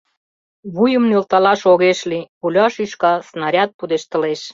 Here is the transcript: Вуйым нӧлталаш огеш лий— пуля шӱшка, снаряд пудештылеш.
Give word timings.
Вуйым 0.75 1.03
нӧлталаш 1.09 1.61
огеш 1.71 1.99
лий— 2.09 2.25
пуля 2.39 2.65
шӱшка, 2.73 3.13
снаряд 3.29 3.69
пудештылеш. 3.77 4.41